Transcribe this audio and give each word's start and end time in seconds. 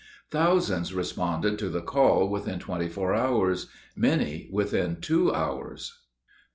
Thousands 0.31 0.95
responded 0.95 1.59
to 1.59 1.69
the 1.69 1.83
call 1.83 2.27
within 2.27 2.57
twenty 2.57 2.87
four 2.89 3.13
hours 3.13 3.67
many 3.95 4.49
within 4.51 4.95
two 4.99 5.31
hours. 5.31 5.99